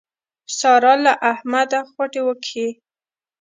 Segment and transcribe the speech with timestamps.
[0.57, 2.67] سارا له احمده خوټې وکښې.